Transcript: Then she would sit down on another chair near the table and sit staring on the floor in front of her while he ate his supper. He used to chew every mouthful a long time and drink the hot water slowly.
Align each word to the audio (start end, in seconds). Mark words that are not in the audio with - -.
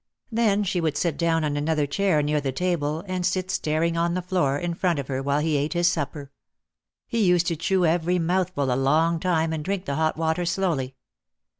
Then 0.31 0.63
she 0.63 0.81
would 0.81 0.97
sit 0.97 1.15
down 1.15 1.43
on 1.43 1.55
another 1.55 1.85
chair 1.85 2.23
near 2.23 2.41
the 2.41 2.51
table 2.51 3.03
and 3.05 3.23
sit 3.23 3.51
staring 3.51 3.95
on 3.95 4.15
the 4.15 4.23
floor 4.23 4.57
in 4.57 4.73
front 4.73 4.97
of 4.97 5.07
her 5.09 5.21
while 5.21 5.41
he 5.41 5.55
ate 5.57 5.73
his 5.73 5.91
supper. 5.91 6.31
He 7.05 7.23
used 7.23 7.45
to 7.45 7.55
chew 7.55 7.85
every 7.85 8.17
mouthful 8.17 8.73
a 8.73 8.73
long 8.75 9.19
time 9.19 9.53
and 9.53 9.63
drink 9.63 9.85
the 9.85 9.97
hot 9.97 10.17
water 10.17 10.43
slowly. 10.43 10.95